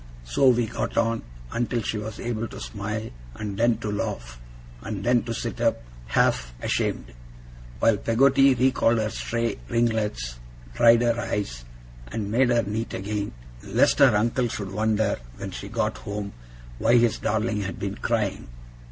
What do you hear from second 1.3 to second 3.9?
until she was able to smile, and then